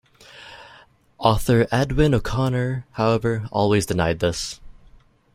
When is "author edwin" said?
1.19-2.15